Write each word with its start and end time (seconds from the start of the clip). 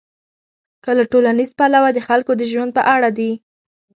که 0.83 0.91
له 0.97 1.03
ټولنیز 1.11 1.49
پلوه 1.59 1.89
د 1.93 1.99
خلکو 2.07 2.31
د 2.37 2.41
ژوند 2.51 2.71
په 2.77 2.81
اړه 2.95 3.09
دي. 3.17 3.31